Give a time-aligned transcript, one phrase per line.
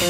[0.00, 0.06] Olá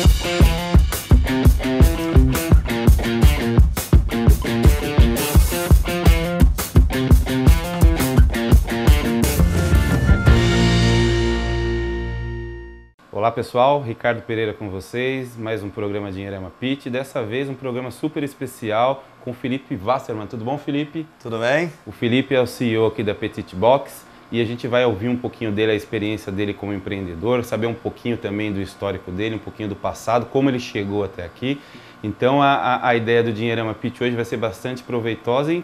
[13.32, 18.22] pessoal, Ricardo Pereira com vocês, mais um programa Dinheirama Pitch, dessa vez um programa super
[18.22, 20.28] especial com o Felipe Wasserman.
[20.28, 21.04] Tudo bom, Felipe?
[21.20, 21.72] Tudo bem?
[21.84, 25.16] O Felipe é o CEO aqui da Petit Box e a gente vai ouvir um
[25.16, 29.38] pouquinho dele, a experiência dele como empreendedor, saber um pouquinho também do histórico dele, um
[29.38, 31.60] pouquinho do passado, como ele chegou até aqui.
[32.02, 35.62] Então a, a, ideia do Dinheirama Pitch hoje vai ser bastante proveitosa e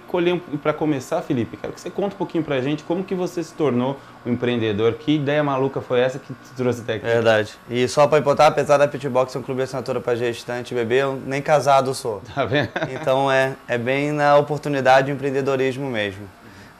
[0.62, 3.42] para começar, Felipe, quero que você conte um pouquinho para a gente como que você
[3.42, 7.06] se tornou um empreendedor, que ideia maluca foi essa que te trouxe até aqui?
[7.06, 7.54] Verdade.
[7.70, 10.74] E só para importar, apesar da Pitch Box ser um clube de assinatura para gestante
[10.74, 12.20] e bebê, eu nem casado sou.
[12.34, 12.68] Tá vendo?
[12.90, 16.28] Então é, é bem na oportunidade de empreendedorismo mesmo.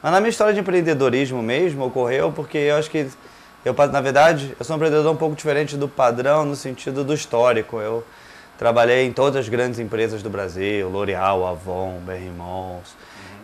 [0.07, 3.09] Mas na minha história de empreendedorismo mesmo ocorreu porque eu acho que
[3.65, 7.13] eu, na verdade, eu sou um empreendedor um pouco diferente do padrão no sentido do
[7.13, 7.81] histórico.
[7.81, 8.05] Eu
[8.57, 12.95] trabalhei em todas as grandes empresas do Brasil, L'Oréal, Avon, Berrimons.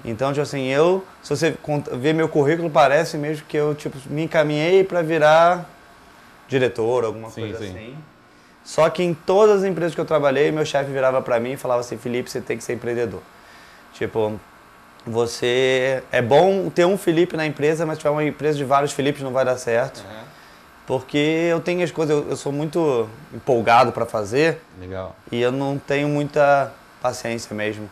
[0.05, 1.53] Então, tipo assim, eu, se você
[1.97, 5.69] ver meu currículo, parece mesmo que eu tipo, me encaminhei para virar
[6.47, 7.71] diretor, alguma sim, coisa sim.
[7.71, 7.97] assim.
[8.63, 11.57] Só que em todas as empresas que eu trabalhei, meu chefe virava para mim e
[11.57, 13.21] falava assim, Felipe, você tem que ser empreendedor.
[13.93, 14.39] Tipo,
[15.05, 18.93] você é bom ter um Felipe na empresa, mas se tiver uma empresa de vários
[18.93, 19.99] Filipes não vai dar certo.
[19.99, 20.23] Uhum.
[20.85, 24.59] Porque eu tenho as coisas, eu, eu sou muito empolgado para fazer.
[24.79, 25.15] Legal.
[25.31, 27.89] E eu não tenho muita paciência mesmo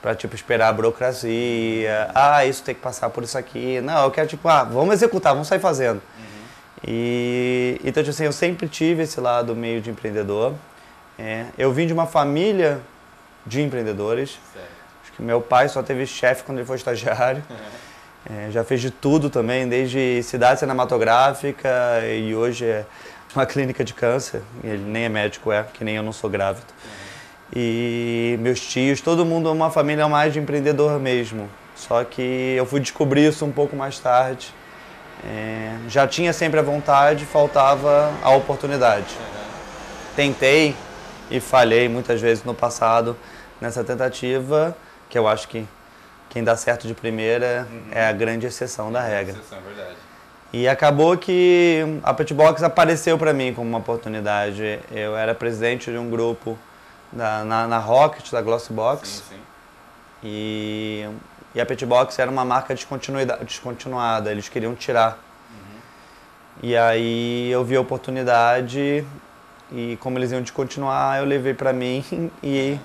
[0.00, 2.10] para tipo esperar a burocracia.
[2.14, 3.80] Ah, isso tem que passar por isso aqui.
[3.80, 6.02] Não, eu quero tipo, ah, vamos executar, vamos sair fazendo.
[6.18, 6.42] Uhum.
[6.86, 10.54] E então tipo assim, eu sempre tive esse lado meio de empreendedor.
[11.18, 12.80] É, eu vim de uma família
[13.46, 14.38] de empreendedores.
[14.52, 14.81] Certo.
[15.16, 17.42] Que meu pai só teve chefe quando ele foi estagiário.
[18.24, 21.68] É, já fez de tudo também, desde cidade cinematográfica
[22.06, 22.84] e hoje é
[23.34, 24.42] uma clínica de câncer.
[24.62, 26.66] Ele nem é médico, é, que nem eu não sou grávido.
[27.54, 31.50] E meus tios, todo mundo é uma família mais de empreendedor mesmo.
[31.74, 34.54] Só que eu fui descobrir isso um pouco mais tarde.
[35.24, 39.16] É, já tinha sempre a vontade, faltava a oportunidade.
[40.14, 40.74] Tentei
[41.30, 43.16] e falhei muitas vezes no passado
[43.60, 44.76] nessa tentativa,
[45.12, 45.66] que eu acho que
[46.30, 47.82] quem dá certo de primeira uhum.
[47.90, 49.34] é a grande exceção da regra.
[49.34, 49.94] Exceção, verdade.
[50.50, 54.80] E acabou que a Petbox apareceu para mim como uma oportunidade.
[54.90, 56.58] Eu era presidente de um grupo
[57.12, 59.08] da, na, na Rocket, da Glossbox.
[59.08, 59.40] Sim, sim.
[60.24, 61.06] E,
[61.54, 65.18] e a Petbox era uma marca descontinuada, eles queriam tirar.
[65.50, 65.78] Uhum.
[66.62, 69.06] E aí eu vi a oportunidade
[69.70, 72.78] e como eles iam descontinuar, eu levei para mim e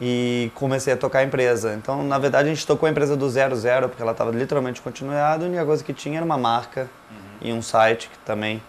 [0.00, 1.74] e comecei a tocar a empresa.
[1.74, 4.80] Então, na verdade, a gente tocou a empresa do zero zero, porque ela estava literalmente
[4.80, 7.48] continuada, e a única coisa que tinha era uma marca uhum.
[7.48, 8.62] e um site que também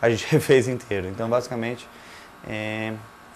[0.00, 1.06] a gente refez inteiro.
[1.08, 1.88] Então, basicamente,
[2.48, 2.92] é,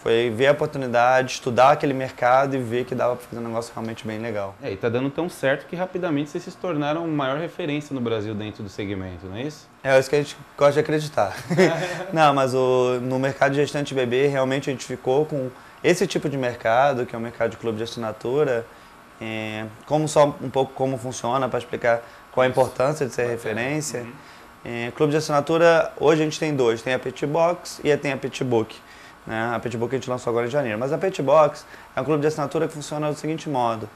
[0.07, 3.73] foi ver a oportunidade, estudar aquele mercado e ver que dava para fazer um negócio
[3.75, 4.55] realmente bem legal.
[4.63, 8.33] É, e tá dando tão certo que rapidamente vocês se tornaram maior referência no Brasil
[8.33, 9.69] dentro do segmento, não é isso?
[9.83, 11.37] É, é isso que a gente gosta de acreditar.
[12.13, 15.51] não, mas o, no mercado de gestante bebê, realmente a gente ficou com
[15.83, 18.67] esse tipo de mercado, que é o mercado de clube de assinatura,
[19.21, 24.01] é, como só um pouco como funciona, para explicar qual a importância de ser referência.
[24.01, 24.13] Uhum.
[24.65, 28.17] É, clube de assinatura, hoje a gente tem dois, tem a Petbox e tem a
[28.17, 28.77] Petbook.
[29.27, 29.53] Né?
[29.55, 31.65] A Petbook a gente lançou agora em janeiro, mas a Petbox
[31.95, 33.89] é um clube de assinatura que funciona do seguinte modo,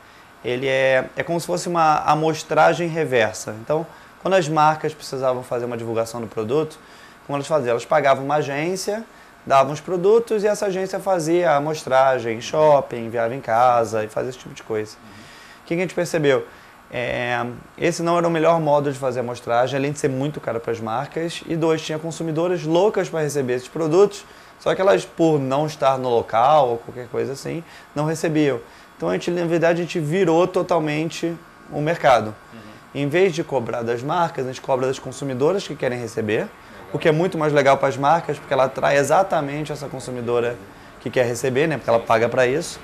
[0.44, 3.54] ele é, é como se fosse uma amostragem reversa.
[3.62, 3.86] Então,
[4.22, 6.78] quando as marcas precisavam fazer uma divulgação do produto,
[7.26, 7.70] como elas faziam?
[7.70, 9.04] Elas pagavam uma agência
[9.46, 14.08] davam os produtos e essa agência fazia a amostragem em shopping, enviava em casa e
[14.08, 14.96] fazia esse tipo de coisa.
[15.62, 16.46] O que a gente percebeu?
[16.92, 17.46] É,
[17.78, 20.58] esse não era o melhor modo de fazer a amostragem, além de ser muito caro
[20.58, 24.24] para as marcas, e dois, tinha consumidoras loucas para receber esses produtos,
[24.58, 27.62] só que elas, por não estar no local ou qualquer coisa assim,
[27.94, 28.60] não recebiam.
[28.96, 31.34] Então, a gente, na verdade, a gente virou totalmente
[31.72, 32.34] o mercado.
[32.52, 32.60] Uhum.
[33.02, 36.48] Em vez de cobrar das marcas, a gente cobra das consumidoras que querem receber,
[36.92, 40.56] o que é muito mais legal para as marcas, porque ela atrai exatamente essa consumidora
[41.00, 41.76] que quer receber, né?
[41.76, 42.80] Porque ela paga para isso.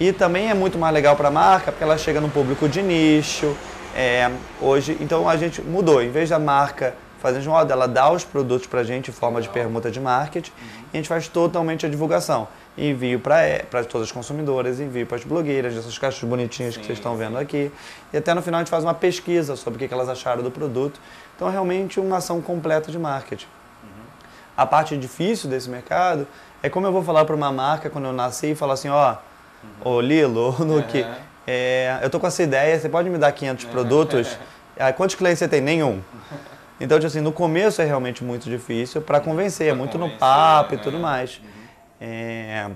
[0.00, 2.82] E também é muito mais legal para a marca, porque ela chega no público de
[2.82, 3.56] nicho.
[3.94, 6.02] É, hoje, então a gente mudou.
[6.02, 9.12] Em vez da marca fazer de modo, ela dá os produtos para a gente em
[9.12, 10.52] forma de permuta de marketing
[10.92, 12.46] e a gente faz totalmente a divulgação.
[12.76, 13.58] Envio para é,
[13.88, 17.36] todas as consumidoras, envio para as blogueiras, essas caixas bonitinhas sim, que vocês estão vendo
[17.36, 17.72] aqui.
[18.12, 20.50] E até no final a gente faz uma pesquisa sobre o que elas acharam do
[20.50, 21.00] produto
[21.38, 23.46] então, é realmente uma ação completa de marketing.
[23.84, 23.90] Uhum.
[24.56, 26.26] A parte difícil desse mercado
[26.60, 29.14] é como eu vou falar para uma marca quando eu nasci e falar assim, ó,
[29.62, 29.92] uhum.
[29.92, 31.14] ô Lilo, Nuke, uhum.
[31.46, 34.36] é, eu tô com essa ideia, você pode me dar 500 produtos?
[34.96, 35.60] quantos clientes você tem?
[35.60, 36.02] Nenhum.
[36.80, 40.16] Então, tipo assim, no começo é realmente muito difícil para convencer, é muito convencer, no
[40.16, 40.82] papo e né?
[40.84, 41.40] tudo mais.
[42.00, 42.70] É,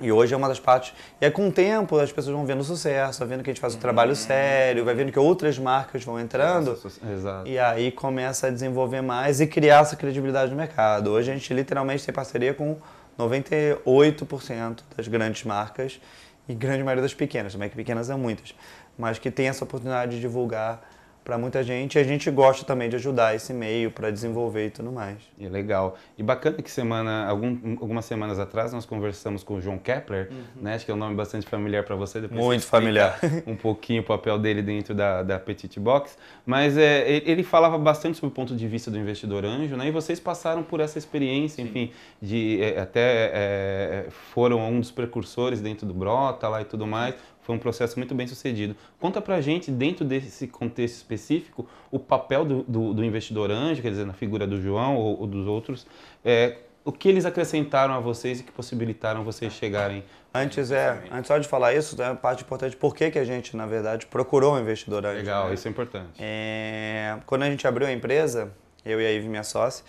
[0.00, 0.92] e hoje é uma das partes.
[1.20, 3.52] E aí, com o tempo, as pessoas vão vendo o sucesso, vai vendo que a
[3.52, 6.78] gente faz um trabalho sério, vai vendo que outras marcas vão entrando.
[7.12, 7.48] Exato.
[7.48, 11.10] E aí começa a desenvolver mais e criar essa credibilidade no mercado.
[11.10, 12.76] Hoje a gente literalmente tem parceria com
[13.18, 16.00] 98% das grandes marcas
[16.48, 18.54] e grande maioria das pequenas, também que pequenas são muitas,
[18.96, 20.87] mas que tem essa oportunidade de divulgar
[21.28, 24.70] para muita gente e a gente gosta também de ajudar esse meio para desenvolver e
[24.70, 25.18] tudo mais.
[25.36, 25.98] E é legal.
[26.16, 30.74] E bacana que semana, algum, algumas semanas atrás nós conversamos com o João Kepler, né?
[30.74, 32.18] Acho que é um nome bastante familiar para você.
[32.18, 33.20] Depois Muito você familiar.
[33.46, 36.16] Um pouquinho o papel dele dentro da, da Petit Box.
[36.46, 39.88] Mas é, ele falava bastante sobre o ponto de vista do investidor anjo, né?
[39.88, 41.92] E vocês passaram por essa experiência, enfim,
[42.22, 47.14] de é, até é, foram um dos precursores dentro do Brota lá e tudo mais.
[47.48, 48.76] Foi um processo muito bem sucedido.
[49.00, 53.88] Conta pra gente, dentro desse contexto específico, o papel do, do, do investidor anjo, quer
[53.88, 55.86] dizer, na figura do João ou, ou dos outros,
[56.22, 60.04] é, o que eles acrescentaram a vocês e que possibilitaram vocês chegarem.
[60.34, 63.24] Antes é, antes só de falar isso, é uma parte importante por que que a
[63.24, 65.16] gente, na verdade, procurou um investidor anjo.
[65.16, 65.54] Legal, né?
[65.54, 66.20] isso é importante.
[66.20, 68.52] É, quando a gente abriu a empresa,
[68.84, 69.86] eu e a Ive, minha sócia,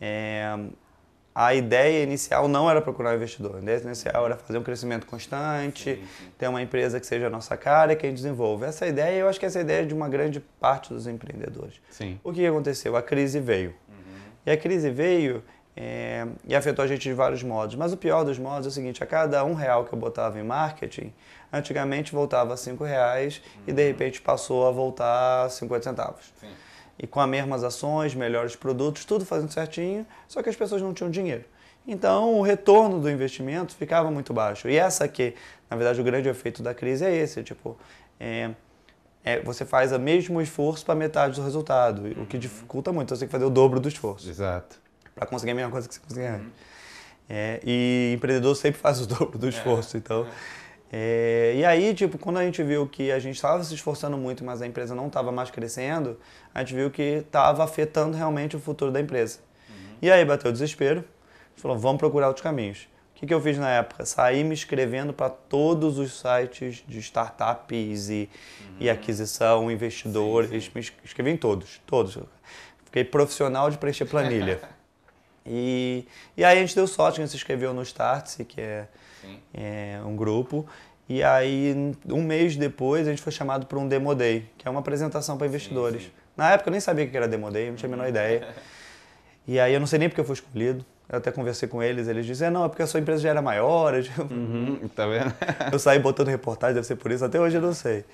[0.00, 0.58] é,
[1.34, 3.56] a ideia inicial não era procurar um investidor.
[3.56, 6.02] A ideia inicial era fazer um crescimento constante,
[6.38, 8.66] ter uma empresa que seja a nossa cara e que a gente desenvolva.
[8.66, 11.80] Essa ideia, eu acho que essa ideia é de uma grande parte dos empreendedores.
[11.90, 12.20] Sim.
[12.22, 12.96] O que aconteceu?
[12.96, 13.74] A crise veio.
[14.44, 15.42] E a crise veio
[15.76, 17.74] é, e afetou a gente de vários modos.
[17.76, 20.38] Mas o pior dos modos é o seguinte, a cada um real que eu botava
[20.38, 21.12] em marketing,
[21.52, 26.32] antigamente voltava a cinco reais e de repente passou a voltar a 50 centavos.
[26.40, 26.48] Sim.
[26.98, 30.92] E com as mesmas ações, melhores produtos, tudo fazendo certinho, só que as pessoas não
[30.92, 31.44] tinham dinheiro.
[31.86, 34.68] Então o retorno do investimento ficava muito baixo.
[34.68, 35.34] E essa que,
[35.68, 37.76] na verdade, o grande efeito da crise é esse, tipo,
[38.20, 38.50] é,
[39.24, 43.10] é, você faz o mesmo esforço para metade do resultado, o que dificulta muito.
[43.10, 44.76] Você tem que fazer o dobro do esforço Exato.
[45.14, 46.48] para conseguir a mesma coisa que você conseguia antes.
[47.28, 50.26] É, e empreendedor sempre faz o dobro do esforço, então.
[50.94, 54.44] É, e aí, tipo, quando a gente viu que a gente estava se esforçando muito,
[54.44, 56.20] mas a empresa não estava mais crescendo,
[56.54, 59.38] a gente viu que estava afetando realmente o futuro da empresa.
[60.02, 61.02] E aí bateu o desespero,
[61.56, 62.88] falou, vamos procurar outros caminhos.
[63.16, 64.04] O que, que eu fiz na época?
[64.04, 68.28] Saí me inscrevendo para todos os sites de startups e,
[68.78, 72.18] e aquisição, investidores, me inscrevi em todos, todos.
[72.84, 74.60] Fiquei profissional de preencher planilha.
[75.44, 76.06] E,
[76.36, 78.86] e aí a gente deu sorte, a gente se inscreveu no Startse, que é,
[79.52, 80.66] é um grupo.
[81.08, 81.74] E aí,
[82.08, 85.36] um mês depois, a gente foi chamado para um Demo Day, que é uma apresentação
[85.36, 86.10] para investidores.
[86.36, 88.48] Na época eu nem sabia o que era Demo Day, não tinha a menor ideia.
[89.44, 90.84] E aí eu não sei nem porque eu fui escolhido.
[91.08, 93.42] Eu até conversei com eles, eles disseram, não, é porque a sua empresa já era
[93.42, 93.92] maior.
[93.92, 95.34] Eu, Uhum, tá vendo?
[95.72, 98.04] eu saí botando reportagem, deve ser por isso, até hoje eu não sei.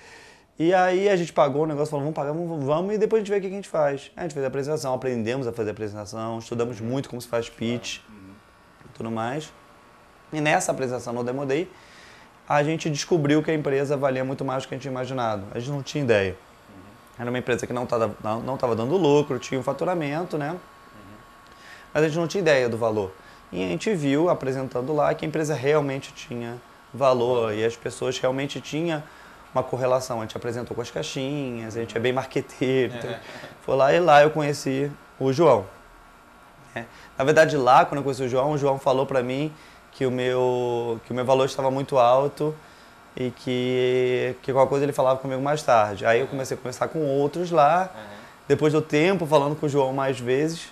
[0.58, 3.24] E aí a gente pagou o negócio, falou, vamos pagar, vamos, vamos, e depois a
[3.24, 4.10] gente vê o que a gente faz.
[4.16, 7.48] A gente fez a apresentação, aprendemos a fazer a apresentação, estudamos muito como se faz
[7.48, 9.52] pitch e tudo mais.
[10.32, 11.70] E nessa apresentação no Demo Day,
[12.48, 15.44] a gente descobriu que a empresa valia muito mais do que a gente tinha imaginado.
[15.54, 16.36] A gente não tinha ideia.
[17.18, 20.56] Era uma empresa que não estava não, não tava dando lucro, tinha um faturamento, né?
[21.92, 23.12] Mas a gente não tinha ideia do valor.
[23.50, 26.58] E a gente viu apresentando lá que a empresa realmente tinha
[26.92, 29.02] valor e as pessoas realmente tinham
[29.54, 30.18] uma correlação.
[30.18, 32.94] A gente apresentou com as caixinhas, a gente é bem marqueteiro.
[32.94, 33.14] Então,
[33.62, 35.66] foi lá e lá eu conheci o João.
[36.74, 36.86] né?
[37.16, 39.52] Na verdade, lá, quando eu conheci o João, o João falou para mim
[39.92, 42.54] que o, meu, que o meu valor estava muito alto
[43.16, 46.06] e que, que qualquer coisa ele falava comigo mais tarde.
[46.06, 47.90] Aí eu comecei a conversar com outros lá.
[48.46, 50.68] Depois do tempo, falando com o João mais vezes,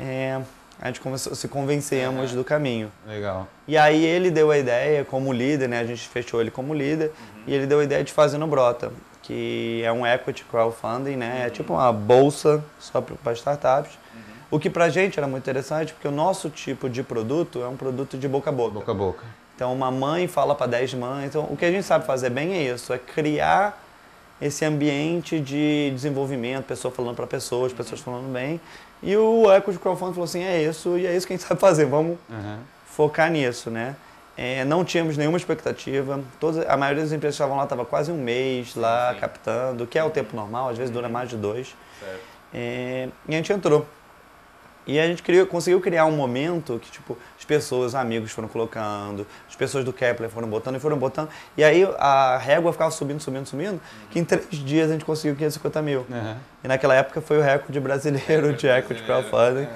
[0.00, 0.40] é,
[0.80, 2.90] a gente começou, se convencemos do caminho.
[3.06, 3.46] Legal.
[3.66, 5.80] E aí ele deu a ideia como líder, né?
[5.80, 7.12] A gente fechou ele como líder
[7.46, 11.44] e ele deu a ideia de fazer no Brota, que é um equity crowdfunding, né?
[11.46, 13.98] É tipo uma bolsa só para startups.
[14.50, 17.76] O que pra gente era muito interessante, porque o nosso tipo de produto é um
[17.76, 18.70] produto de boca a boca.
[18.74, 19.24] Boca a boca.
[19.54, 21.26] Então uma mãe fala para 10 mães.
[21.26, 23.82] Então o que a gente sabe fazer bem é isso, é criar
[24.40, 28.60] esse ambiente de desenvolvimento, pessoa falando para pessoas, pessoas falando bem.
[29.02, 31.60] E o Equity Crowdfunding falou assim, é isso, e é isso que a gente sabe
[31.60, 32.58] fazer, vamos Uhum.
[32.86, 33.96] focar nisso, né?
[34.38, 36.20] É, não tínhamos nenhuma expectativa.
[36.38, 39.20] Todas, a maioria das empresas que estavam lá estava quase um mês lá sim.
[39.20, 41.74] captando, que é o tempo normal, às vezes dura mais de dois.
[41.98, 42.20] Certo.
[42.52, 43.86] É, e a gente entrou.
[44.86, 49.26] E a gente criou, conseguiu criar um momento que, tipo, as pessoas, amigos foram colocando,
[49.48, 51.28] as pessoas do Kepler foram botando e foram botando.
[51.56, 55.34] E aí a régua ficava subindo, subindo, subindo, que em três dias a gente conseguiu
[55.34, 56.06] 550 mil.
[56.08, 56.36] Uhum.
[56.62, 59.68] E naquela época foi o recorde brasileiro de equity crowdfunding.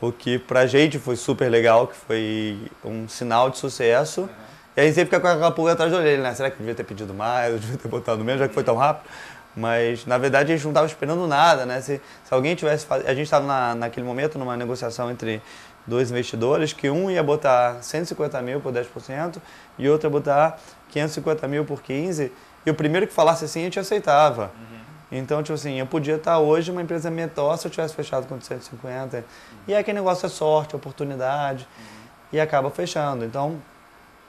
[0.00, 4.28] O que pra gente foi super legal, que foi um sinal de sucesso.
[4.76, 6.34] E a gente sempre fica com aquela pulga atrás da orelha, né?
[6.34, 8.62] Será que eu devia ter pedido mais, eu devia ter botado menos, já que foi
[8.62, 9.08] tão rápido?
[9.56, 11.80] Mas, na verdade, a gente não estava esperando nada, né?
[11.80, 12.86] Se, se alguém tivesse...
[12.90, 15.40] A gente estava na, naquele momento numa negociação entre
[15.86, 19.38] dois investidores, que um ia botar 150 mil por 10%
[19.78, 20.58] e outro ia botar
[20.90, 22.30] 550 mil por 15%.
[22.66, 24.50] E o primeiro que falasse assim, a gente aceitava.
[24.54, 24.76] Uhum.
[25.12, 28.40] Então, tipo assim, eu podia estar hoje uma empresa mentor se eu tivesse fechado com
[28.40, 29.16] 150.
[29.16, 29.22] Uhum.
[29.68, 31.66] E aquele negócio é sorte, oportunidade.
[31.78, 31.84] Uhum.
[32.32, 33.24] E acaba fechando.
[33.24, 33.62] Então,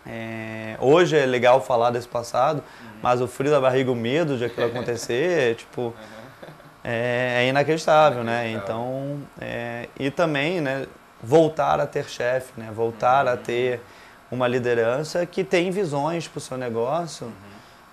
[0.07, 2.87] é, hoje é legal falar desse passado, uhum.
[3.01, 5.93] mas o frio da barriga, o medo de aquilo acontecer, tipo,
[6.83, 8.51] é, é inacreditável, né?
[8.51, 10.85] Então, é, e também, né,
[11.21, 12.69] voltar a ter chefe, né?
[12.73, 13.37] Voltar a uhum.
[13.37, 13.81] ter
[14.31, 17.33] uma liderança que tem visões para o seu negócio, uhum.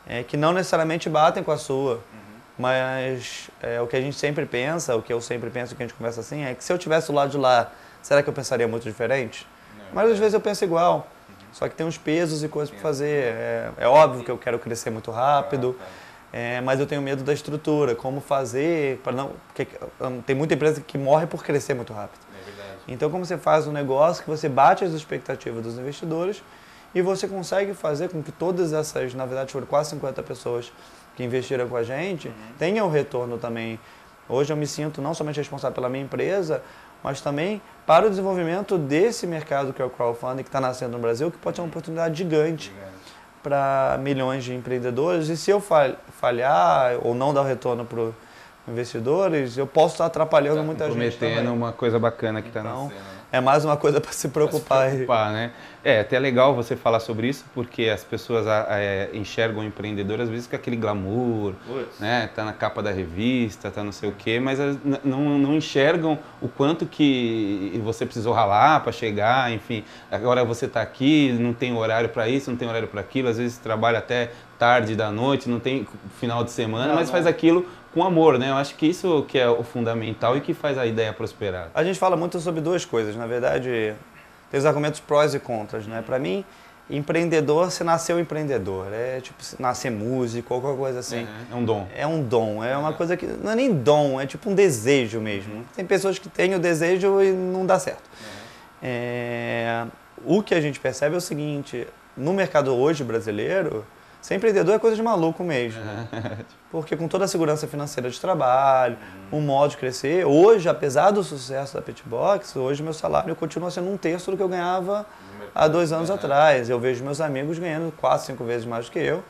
[0.07, 2.01] é, que não necessariamente batem com a sua.
[2.57, 5.87] Mas é, o que a gente sempre pensa, o que eu sempre penso, que a
[5.87, 8.33] gente conversa assim, é que se eu tivesse do lado de lá, será que eu
[8.33, 9.45] pensaria muito diferente?
[9.93, 11.09] Mas às vezes eu penso igual.
[11.55, 13.07] Só que tem uns pesos e coisas para fazer.
[13.07, 15.79] É, é, óbvio que eu quero crescer muito rápido,
[16.33, 19.69] é, mas eu tenho medo da estrutura, como fazer para não, porque
[20.01, 22.21] hum, tem muita empresa que morre por crescer muito rápido.
[22.89, 26.43] É então como você faz um negócio que você bate as expectativas dos investidores
[26.93, 30.73] e você consegue fazer com que todas essas, na verdade foram quase 50 pessoas
[31.17, 32.35] que investiram com a gente, uhum.
[32.59, 33.79] tenham retorno também.
[34.29, 36.63] Hoje eu me sinto não somente responsável pela minha empresa,
[37.05, 40.99] mas também para o desenvolvimento desse mercado que é o crowdfunding que está nascendo no
[40.99, 43.15] Brasil, que pode ser uma oportunidade gigante, gigante.
[43.43, 45.29] para milhões de empreendedores.
[45.29, 48.15] E se eu falhar ou não dar retorno para os
[48.67, 51.19] investidores, eu posso estar atrapalhando tá muita gente.
[51.19, 54.91] Prometendo uma coisa bacana que está então, nascendo é mais uma coisa para se preocupar.
[54.91, 55.51] Se preocupar né?
[55.83, 60.29] É até legal você falar sobre isso, porque as pessoas é, enxergam o empreendedor às
[60.29, 61.53] vezes com aquele glamour,
[61.99, 62.31] né?
[62.35, 64.59] Tá na capa da revista, tá não sei o quê, mas
[65.05, 69.85] não, não enxergam o quanto que você precisou ralar para chegar, enfim.
[70.11, 73.37] Agora você está aqui, não tem horário para isso, não tem horário para aquilo, às
[73.37, 75.87] vezes trabalha até tarde da noite, não tem
[76.21, 77.13] final de semana, não, mas não.
[77.13, 78.51] faz aquilo com amor, né?
[78.51, 81.71] Eu acho que isso que é o fundamental e que faz a ideia prosperar.
[81.73, 83.95] A gente fala muito sobre duas coisas, na verdade,
[84.51, 86.03] tem os argumentos prós e contras, né?
[86.05, 86.45] Para mim,
[86.91, 91.27] empreendedor, você nasceu empreendedor, é tipo nascer músico, qualquer coisa assim.
[91.51, 91.89] É, é um dom.
[91.95, 92.93] É um dom, é uma é.
[92.93, 95.55] coisa que não é nem dom, é tipo um desejo mesmo.
[95.55, 95.65] Uhum.
[95.77, 98.03] Tem pessoas que têm o desejo e não dá certo.
[98.21, 98.27] Uhum.
[98.83, 99.87] É,
[100.25, 101.87] o que a gente percebe é o seguinte,
[102.17, 103.87] no mercado hoje brasileiro,
[104.25, 105.83] Ser empreendedor é coisa de maluco mesmo.
[106.73, 108.97] Porque com toda a segurança financeira de trabalho,
[109.31, 113.91] um modo de crescer, hoje, apesar do sucesso da Pitbox, hoje meu salário continua sendo
[113.91, 115.05] um terço do que eu ganhava
[115.55, 116.71] há dois anos atrás.
[116.71, 119.23] Eu vejo meus amigos ganhando quatro, cinco vezes mais do que eu.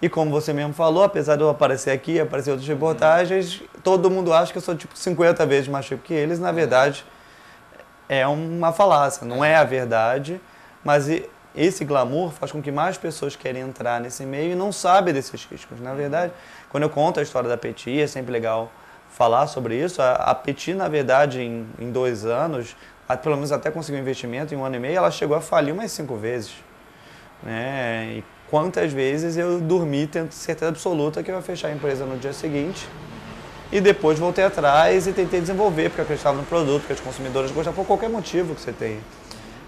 [0.00, 4.32] E como você mesmo falou, apesar de eu aparecer aqui, aparecer outras reportagens, todo mundo
[4.32, 6.40] acha que eu sou tipo 50 vezes mais rico que eles.
[6.40, 7.04] Na verdade,
[8.08, 10.40] é uma falácia, não é a verdade.
[10.82, 11.06] Mas
[11.56, 15.44] esse glamour faz com que mais pessoas querem entrar nesse meio e não sabem desses
[15.44, 15.80] riscos.
[15.80, 16.32] Na verdade,
[16.68, 18.70] quando eu conto a história da Petit, é sempre legal
[19.08, 20.02] falar sobre isso.
[20.02, 22.76] A, Petit, na verdade, em, em dois anos,
[23.22, 25.90] pelo menos até conseguiu investimento em um ano e meio, ela chegou a falir umas
[25.92, 26.52] cinco vezes.
[27.42, 28.16] Né?
[28.18, 32.18] E quantas vezes eu dormi tendo certeza absoluta que eu ia fechar a empresa no
[32.18, 32.86] dia seguinte
[33.72, 37.50] e depois voltei atrás e tentei desenvolver, porque eu acreditava no produto, porque os consumidores
[37.50, 39.00] gostavam por qualquer motivo que você tem.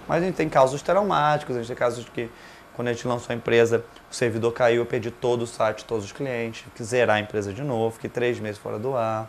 [0.09, 2.31] Mas a gente tem casos traumáticos, a gente tem casos de que
[2.75, 6.05] quando a gente lançou a empresa, o servidor caiu, eu perdi todo o site, todos
[6.05, 9.29] os clientes, que zerar a empresa de novo, fiquei três meses fora do ar.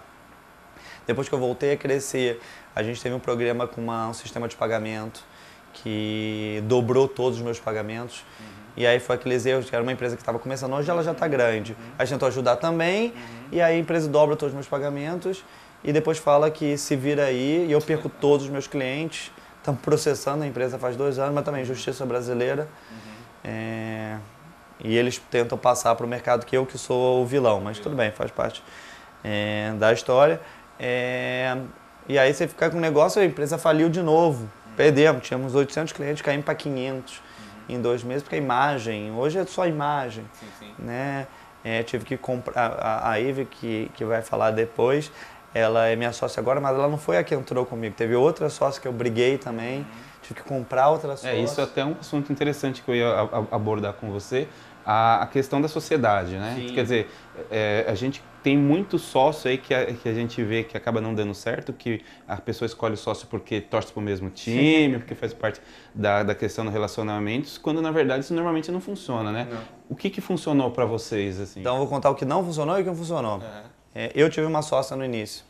[1.07, 2.39] Depois que eu voltei a crescer,
[2.75, 5.23] a gente teve um programa com uma, um sistema de pagamento
[5.73, 8.23] que dobrou todos os meus pagamentos.
[8.39, 8.45] Uhum.
[8.77, 11.11] E aí foi aqueles erros, que era uma empresa que estava começando hoje, ela já
[11.11, 11.71] está grande.
[11.71, 11.93] Uhum.
[11.97, 13.13] A gente tentou ajudar também, uhum.
[13.51, 15.43] e aí a empresa dobra todos os meus pagamentos,
[15.83, 19.81] e depois fala que se vira aí, e eu perco todos os meus clientes, Estamos
[19.81, 22.67] processando a empresa faz dois anos, mas também justiça brasileira.
[22.89, 22.97] Uhum.
[23.43, 24.17] É,
[24.83, 27.95] e eles tentam passar para o mercado que eu que sou o vilão, mas tudo
[27.95, 28.63] bem, faz parte
[29.23, 30.39] é, da história.
[30.79, 31.57] É,
[32.07, 34.43] e aí você fica com o negócio, a empresa faliu de novo.
[34.43, 34.75] Uhum.
[34.77, 37.21] Perdemos, tínhamos 800 clientes, caímos para 500 uhum.
[37.75, 40.23] em dois meses, porque a imagem, hoje é só imagem.
[40.39, 40.73] Sim, sim.
[40.79, 41.27] Né?
[41.63, 45.11] É, tive que comprar, a, a Ivy, que, que vai falar depois,
[45.53, 47.95] ela é minha sócia agora, mas ela não foi a que entrou comigo.
[47.95, 49.79] Teve outra sócia que eu briguei também.
[49.79, 49.85] Uhum.
[50.21, 51.29] Tive que comprar outra sócia.
[51.29, 54.47] É, isso é até um assunto interessante que eu ia abordar com você.
[54.85, 56.55] A, a questão da sociedade, né?
[56.55, 56.73] Sim.
[56.73, 57.09] Quer dizer,
[57.51, 61.01] é, a gente tem muito sócio aí que a, que a gente vê que acaba
[61.01, 64.93] não dando certo, que a pessoa escolhe o sócio porque torce para o mesmo time,
[64.93, 64.99] Sim.
[64.99, 65.61] porque faz parte
[65.93, 69.47] da, da questão dos relacionamentos, quando na verdade isso normalmente não funciona, né?
[69.51, 69.59] Não.
[69.89, 71.39] O que, que funcionou para vocês?
[71.39, 71.59] Assim?
[71.59, 73.37] Então eu vou contar o que não funcionou e o que funcionou.
[73.37, 73.78] Uhum.
[73.93, 75.43] É, eu tive uma sócia no início.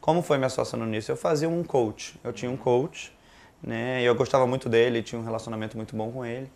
[0.00, 1.12] Como foi minha sócia no início?
[1.12, 2.18] Eu fazia um coach.
[2.22, 3.12] Eu tinha um coach,
[3.62, 4.02] né?
[4.02, 6.50] Eu gostava muito dele, tinha um relacionamento muito bom com ele.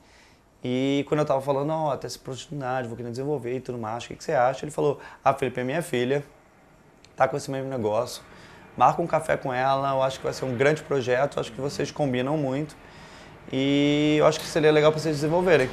[0.63, 3.79] E quando eu tava falando, ó, oh, tem essa oportunidade, vou querer desenvolver e tudo
[3.79, 4.65] mais, o que, que você acha?
[4.65, 6.25] Ele falou, ah, Felipe, é minha filha,
[7.17, 8.23] tá com esse mesmo negócio,
[8.77, 11.61] marca um café com ela, eu acho que vai ser um grande projeto, acho que
[11.61, 12.77] vocês combinam muito
[13.53, 15.71] e eu acho que seria legal para vocês desenvolverem.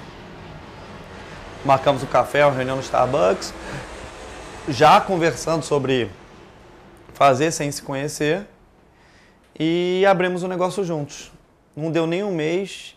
[1.66, 3.56] Marcamos um café, uma reunião no Starbucks,
[4.68, 6.10] já conversando sobre
[7.14, 8.46] fazer sem se conhecer
[9.58, 11.32] e abrimos o um negócio juntos.
[11.76, 12.96] Não deu nem um mês.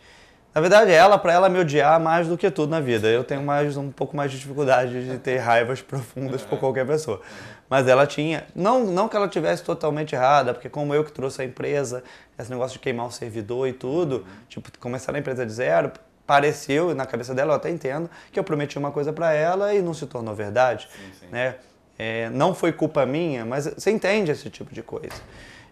[0.54, 3.06] Na verdade, ela, para ela me odiar mais do que tudo na vida.
[3.08, 7.20] Eu tenho mais um pouco mais de dificuldade de ter raivas profundas por qualquer pessoa.
[7.68, 11.42] Mas ela tinha, não, não que ela tivesse totalmente errada, porque como eu que trouxe
[11.42, 12.02] a empresa,
[12.38, 15.92] esse negócio de queimar o servidor e tudo, tipo, começar a empresa de zero,
[16.28, 19.80] pareceu, na cabeça dela eu até entendo, que eu prometi uma coisa para ela e
[19.80, 21.26] não se tornou verdade, sim, sim.
[21.32, 21.54] né?
[21.98, 25.16] É, não foi culpa minha, mas você entende esse tipo de coisa.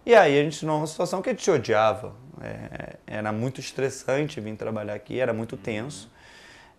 [0.03, 2.15] E aí a gente numa situação que a gente odiava.
[2.41, 6.09] É, era muito estressante vir trabalhar aqui, era muito tenso.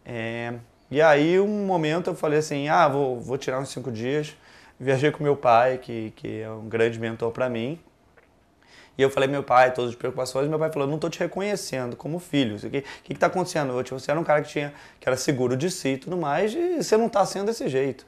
[0.04, 0.54] É,
[0.90, 4.37] e aí um momento eu falei assim, ah, vou, vou tirar uns cinco dias.
[4.78, 7.78] Viajei com meu pai, que, que é um grande mentor para mim.
[8.99, 11.95] E eu falei, meu pai, todas as preocupações, meu pai falou, não estou te reconhecendo
[11.95, 12.57] como filho.
[12.57, 13.73] O que está acontecendo?
[13.73, 16.17] Eu, tipo, você era um cara que, tinha, que era seguro de si e tudo
[16.17, 18.05] mais, e você não está sendo desse jeito.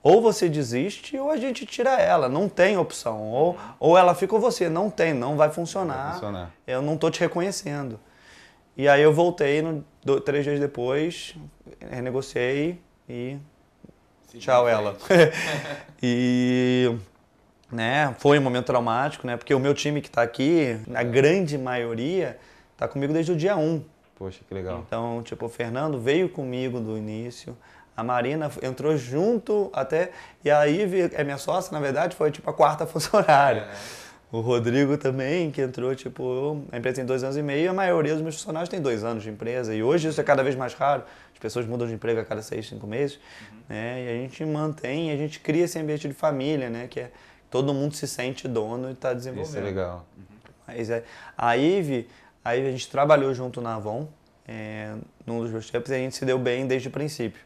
[0.00, 2.28] Ou você desiste ou a gente tira ela.
[2.28, 3.20] Não tem opção.
[3.30, 4.68] Ou, ou ela fica com você.
[4.68, 6.04] Não tem, não vai funcionar.
[6.04, 6.50] Vai funcionar.
[6.66, 8.00] Eu não estou te reconhecendo.
[8.76, 9.84] E aí eu voltei no,
[10.20, 11.36] três dias depois,
[11.90, 13.36] renegociei e
[14.26, 14.96] Sim, tchau ela.
[16.02, 16.96] e
[17.72, 19.36] né, foi um momento traumático, né?
[19.36, 22.38] Porque o meu time que está aqui, a grande maioria,
[22.74, 23.82] está comigo desde o dia 1.
[24.14, 24.84] Poxa, que legal.
[24.86, 27.56] Então, tipo, o Fernando veio comigo do início.
[27.96, 30.12] A Marina entrou junto até.
[30.44, 33.62] E a Ive, é minha sócia, na verdade, foi tipo a quarta funcionária.
[33.62, 34.02] É.
[34.30, 38.14] O Rodrigo também, que entrou, tipo, a empresa tem dois anos e meio, a maioria
[38.14, 39.74] dos meus funcionários tem dois anos de empresa.
[39.74, 41.02] E hoje isso é cada vez mais raro.
[41.34, 43.16] As pessoas mudam de emprego a cada seis, cinco meses.
[43.16, 43.58] Uhum.
[43.68, 44.04] Né?
[44.04, 46.86] E a gente mantém, a gente cria esse ambiente de família, né?
[46.88, 47.10] Que é
[47.52, 49.50] todo mundo se sente dono e está desenvolvendo.
[49.50, 50.06] Isso é legal.
[50.16, 50.24] Uhum.
[50.66, 51.04] Mas é,
[51.36, 52.08] a Ive,
[52.42, 54.08] a Ive, a gente trabalhou junto na Avon,
[54.48, 54.94] é,
[55.26, 57.40] num dos meus tempos, e a gente se deu bem desde o princípio.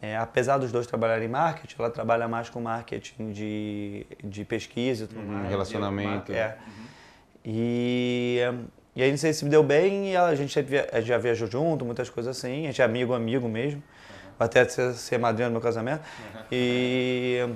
[0.00, 5.04] É, apesar dos dois trabalharem em marketing, ela trabalha mais com marketing de, de pesquisa
[5.04, 5.50] e tudo uhum, mais.
[5.50, 6.32] Relacionamento.
[6.32, 6.56] É.
[6.66, 6.84] Uhum.
[7.44, 8.38] E,
[8.96, 10.54] e não sei se deu bem, e a gente
[11.02, 12.64] já viajou junto, muitas coisas assim.
[12.64, 13.82] A gente é amigo, amigo mesmo.
[13.82, 14.30] Uhum.
[14.38, 16.00] Até ser, ser madrinha do meu casamento.
[16.00, 16.42] Uhum.
[16.52, 17.48] E,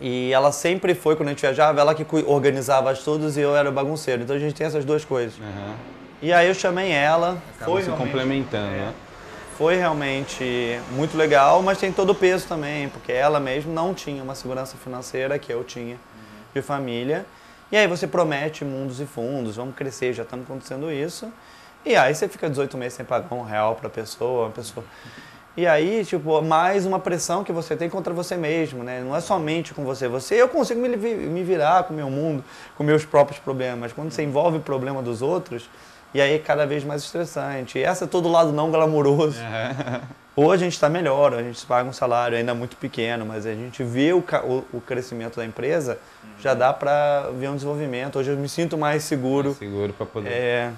[0.00, 3.56] e ela sempre foi, quando a gente viajava, ela que organizava as tudo e eu
[3.56, 4.22] era bagunceiro.
[4.22, 5.36] Então a gente tem essas duas coisas.
[5.38, 5.74] Uhum.
[6.22, 7.38] E aí eu chamei ela.
[7.56, 8.94] Acaba foi se complementando, é, né?
[9.58, 14.22] foi realmente muito legal, mas tem todo o peso também, porque ela mesmo não tinha
[14.22, 15.96] uma segurança financeira que eu tinha
[16.54, 17.26] de família.
[17.72, 21.30] E aí você promete mundos e fundos, vamos crescer, já estamos acontecendo isso.
[21.84, 24.86] E aí você fica 18 meses sem pagar um real para a pessoa, uma pessoa.
[25.56, 29.00] E aí, tipo, mais uma pressão que você tem contra você mesmo, né?
[29.00, 30.06] Não é somente com você.
[30.06, 32.44] Você, eu consigo me, me virar com o meu mundo,
[32.76, 33.92] com meus próprios problemas.
[33.92, 35.68] Quando você envolve o problema dos outros,
[36.14, 37.78] e aí é cada vez mais estressante.
[37.78, 39.40] E essa é todo lado não glamouroso.
[39.40, 40.00] É.
[40.40, 43.52] Hoje a gente está melhor, a gente paga um salário ainda muito pequeno, mas a
[43.52, 46.30] gente vê o, o, o crescimento da empresa, uhum.
[46.40, 48.20] já dá para ver um desenvolvimento.
[48.20, 49.48] Hoje eu me sinto mais seguro.
[49.48, 50.30] Mais seguro para poder.
[50.30, 50.70] É,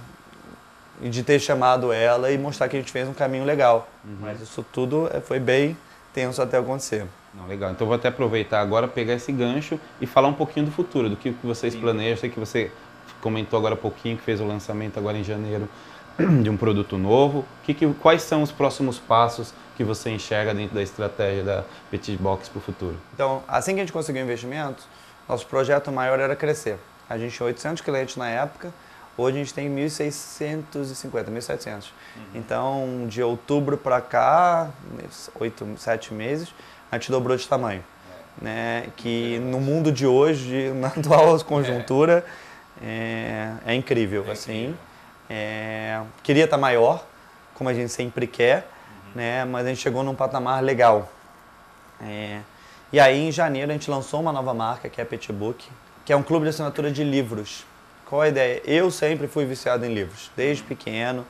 [1.03, 3.89] de ter chamado ela e mostrar que a gente fez um caminho legal.
[4.05, 4.17] Uhum.
[4.21, 5.77] Mas isso tudo é, foi bem
[6.13, 7.07] tenso até acontecer.
[7.35, 7.71] Não, legal.
[7.71, 11.17] Então vou até aproveitar agora, pegar esse gancho e falar um pouquinho do futuro, do
[11.17, 11.81] que vocês Sim.
[11.81, 12.17] planejam.
[12.19, 12.71] Sei que você
[13.21, 15.69] comentou agora há pouquinho que fez o lançamento agora em janeiro
[16.43, 17.45] de um produto novo.
[17.63, 22.17] Que, que, quais são os próximos passos que você enxerga dentro da estratégia da Petit
[22.17, 22.97] Box para o futuro?
[23.15, 24.83] Então, assim que a gente conseguiu investimento,
[25.29, 26.79] nosso projeto maior era crescer.
[27.09, 28.73] A gente tinha 800 clientes na época,
[29.21, 30.65] hoje a gente tem 1.650,
[31.27, 31.75] 1.700.
[31.75, 32.23] Uhum.
[32.35, 34.71] Então, de outubro para cá,
[35.39, 36.55] 8, 7 meses,
[36.91, 37.85] a gente dobrou de tamanho.
[38.41, 38.45] É.
[38.45, 38.87] Né?
[38.97, 42.51] Que no mundo de hoje, na atual conjuntura, é
[42.83, 44.77] é, é incrível, é assim.
[45.29, 47.05] É, queria estar maior,
[47.55, 49.11] como a gente sempre quer, uhum.
[49.15, 49.45] né?
[49.45, 51.11] Mas a gente chegou num patamar legal.
[52.03, 52.41] É,
[52.93, 55.69] e aí, em janeiro, a gente lançou uma nova marca, que é a Petbook,
[56.05, 57.65] que é um clube de assinatura de livros.
[58.11, 58.61] Qual a ideia?
[58.67, 61.25] Eu sempre fui viciado em livros, desde pequeno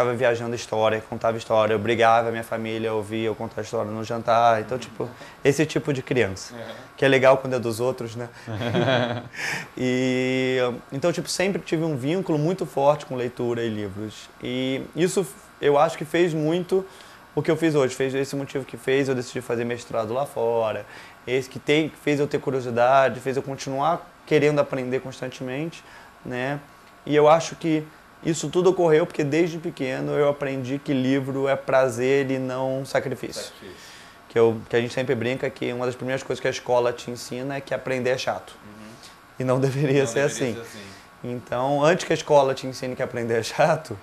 [0.00, 4.02] ficava viajando história, contava história, eu brigava a minha família, ouvia eu contar história no
[4.02, 4.60] jantar.
[4.60, 5.08] Então, tipo,
[5.44, 6.54] esse tipo de criança.
[6.96, 8.28] Que é legal quando é dos outros, né?
[9.76, 10.58] e
[10.90, 14.30] então, tipo, sempre tive um vínculo muito forte com leitura e livros.
[14.42, 15.26] E isso
[15.60, 16.86] eu acho que fez muito
[17.34, 20.24] o que eu fiz hoje, fez esse motivo que fez eu decidi fazer mestrado lá
[20.26, 20.86] fora,
[21.26, 25.82] esse que tem, fez eu ter curiosidade, fez eu continuar querendo aprender constantemente,
[26.24, 26.60] né?
[27.06, 27.84] E eu acho que
[28.22, 33.44] isso tudo ocorreu porque desde pequeno eu aprendi que livro é prazer e não sacrifício.
[33.44, 33.90] sacrifício.
[34.28, 36.92] Que, eu, que a gente sempre brinca que uma das primeiras coisas que a escola
[36.92, 38.54] te ensina é que aprender é chato.
[38.64, 38.92] Uhum.
[39.40, 40.54] E não deveria, não ser, deveria assim.
[40.54, 40.90] ser assim.
[41.24, 43.98] Então, antes que a escola te ensine que aprender é chato,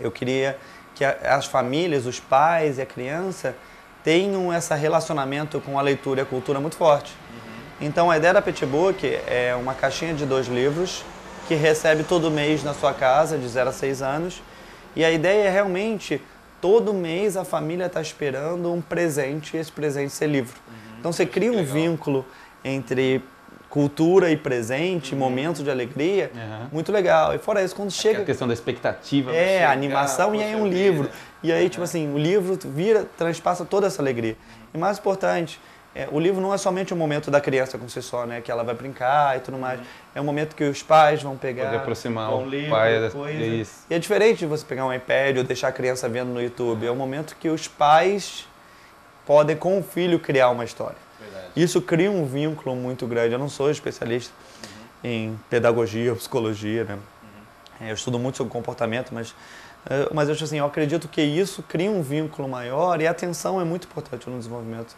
[0.00, 0.58] eu queria
[0.94, 3.54] que as famílias, os pais e a criança
[4.02, 7.14] tenham esse relacionamento com a leitura e a cultura muito forte.
[7.30, 7.57] Uhum.
[7.80, 11.04] Então, a ideia da Petbook é uma caixinha de dois livros
[11.46, 14.42] que recebe todo mês na sua casa, de 0 a 6 anos.
[14.96, 16.20] E a ideia é realmente,
[16.60, 20.56] todo mês a família está esperando um presente e esse presente ser livro.
[20.66, 20.98] Uhum.
[20.98, 22.26] Então, você cria um vínculo
[22.64, 23.22] entre
[23.70, 25.20] cultura e presente, uhum.
[25.20, 26.68] momentos de alegria, uhum.
[26.72, 27.32] muito legal.
[27.32, 28.22] E fora isso, quando chega...
[28.22, 29.32] A questão da expectativa.
[29.32, 31.08] É, a animação e aí um livro.
[31.44, 31.68] E aí, uhum.
[31.68, 34.36] tipo assim, o livro vira, transpassa toda essa alegria.
[34.74, 35.60] E mais importante,
[35.94, 38.40] é, o livro não é somente o momento da criança com si só, né?
[38.40, 39.80] Que ela vai brincar e tudo mais.
[40.14, 41.64] É um momento que os pais vão pegar...
[41.64, 43.44] Pode aproximar o livro, pai coisa.
[43.44, 43.86] Isso.
[43.90, 46.86] E é diferente de você pegar um iPad ou deixar a criança vendo no YouTube.
[46.86, 48.46] É um momento que os pais
[49.26, 51.08] podem, com o filho, criar uma história.
[51.56, 53.32] Isso cria um vínculo muito grande.
[53.32, 54.32] Eu não sou especialista
[55.02, 55.10] uhum.
[55.10, 56.94] em pedagogia ou psicologia, né?
[57.80, 57.88] Uhum.
[57.88, 59.34] Eu estudo muito sobre comportamento, mas,
[59.90, 63.60] eh, mas eu, assim, eu acredito que isso cria um vínculo maior e a atenção
[63.60, 64.94] é muito importante no desenvolvimento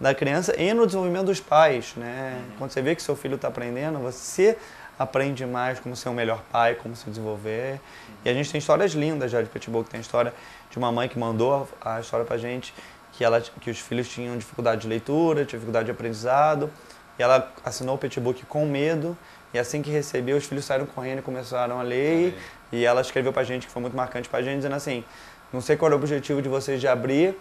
[0.00, 2.36] da criança e no desenvolvimento dos pais, né?
[2.36, 2.56] Uhum.
[2.58, 4.56] Quando você vê que seu filho está aprendendo, você
[4.98, 7.80] aprende mais como ser um melhor pai, como se desenvolver.
[8.24, 10.32] E a gente tem histórias lindas já de Pitbull, que tem a história
[10.70, 12.72] de uma mãe que mandou a história pra gente
[13.16, 16.70] que, ela, que os filhos tinham dificuldade de leitura, dificuldade de aprendizado,
[17.18, 19.16] e ela assinou o petbook com medo,
[19.52, 22.36] e assim que recebeu, os filhos saíram correndo e começaram a ler,
[22.72, 25.04] e ela escreveu pra gente, que foi muito marcante pra gente, dizendo assim,
[25.52, 27.38] não sei qual é o objetivo de vocês de abrir,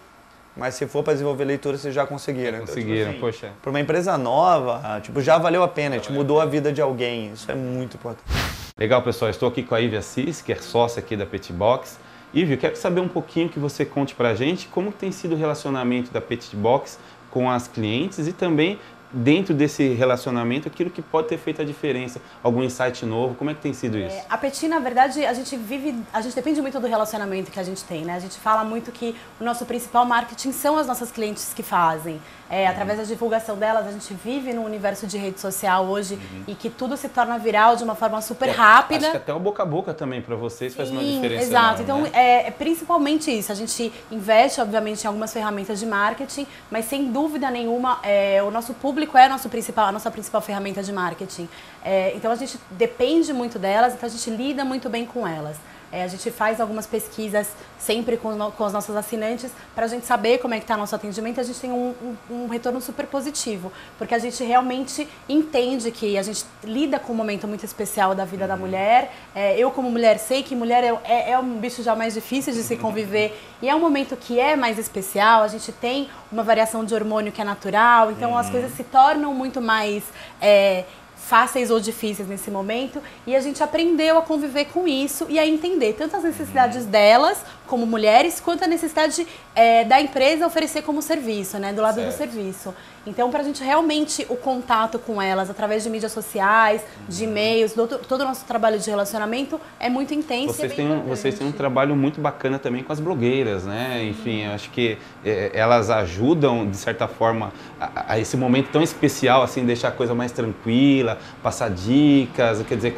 [0.55, 2.57] mas se for para desenvolver leitura, vocês já conseguiram.
[2.57, 3.53] Então, conseguiram, tipo assim, poxa.
[3.61, 7.31] Para uma empresa nova, tipo, já valeu a pena, já mudou a vida de alguém.
[7.33, 8.29] Isso é muito importante.
[8.77, 9.29] Legal, pessoal.
[9.31, 11.97] Estou aqui com a Ivy Assis, que é sócia aqui da Petbox.
[12.33, 15.35] Ivy, eu quero saber um pouquinho que você conte para a gente como tem sido
[15.35, 18.79] o relacionamento da Petit Box com as clientes e também
[19.13, 23.53] dentro desse relacionamento aquilo que pode ter feito a diferença, algum insight novo, como é
[23.53, 24.15] que tem sido isso?
[24.15, 27.59] É, a Petit, na verdade, a gente vive, a gente depende muito do relacionamento que
[27.59, 28.15] a gente tem, né?
[28.15, 32.19] A gente fala muito que o nosso principal marketing são as nossas clientes que fazem.
[32.49, 36.43] É, através da divulgação delas, a gente vive num universo de rede social hoje uhum.
[36.47, 39.07] e que tudo se torna viral de uma forma super é, rápida.
[39.07, 41.45] Acho que até o boca a boca também para vocês Sim, faz uma diferença.
[41.45, 41.81] Exato.
[41.81, 42.09] Enorme, então, né?
[42.13, 43.51] é, é, principalmente isso.
[43.51, 48.51] A gente investe, obviamente, em algumas ferramentas de marketing, mas sem dúvida nenhuma, é, o
[48.51, 51.47] nosso público é a nossa principal, a nossa principal ferramenta de marketing.
[51.83, 55.57] É, então, a gente depende muito delas, então a gente lida muito bem com elas.
[55.93, 59.87] É, a gente faz algumas pesquisas sempre com, no, com os nossos assinantes para a
[59.87, 61.39] gente saber como é que está nosso atendimento.
[61.39, 61.93] A gente tem um,
[62.31, 67.13] um, um, retorno super positivo, porque a gente realmente entende que a gente lida com
[67.13, 69.13] um momento muito especial da vida da mulher.
[69.35, 72.53] É, eu como mulher sei que mulher é, é, é, um bicho já mais difícil
[72.53, 75.43] de se conviver e é um momento que é mais especial.
[75.43, 78.37] A gente tem uma variação de hormônio que é natural, então uhum.
[78.39, 80.01] as coisas se tornam muito mais
[80.41, 80.85] é,
[81.33, 85.47] fáceis ou difíceis nesse momento e a gente aprendeu a conviver com isso e a
[85.47, 91.01] entender tanto as necessidades delas como mulheres quanto a necessidade é, da empresa oferecer como
[91.01, 92.11] serviço, né, do lado certo.
[92.11, 92.75] do serviço.
[93.05, 97.31] Então, para a gente realmente o contato com elas através de mídias sociais, de uhum.
[97.31, 100.53] e-mails, todo, todo o nosso trabalho de relacionamento é muito intenso.
[100.53, 104.03] Vocês, é têm, vocês têm um trabalho muito bacana também com as blogueiras, né?
[104.05, 109.43] Enfim, acho que é, elas ajudam, de certa forma, a, a, esse momento tão especial,
[109.43, 112.95] assim, deixar a coisa mais tranquila, passar dicas, quer dizer,